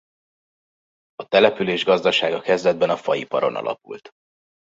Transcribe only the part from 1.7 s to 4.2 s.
gazdasága kezdetben a faiparon alapult.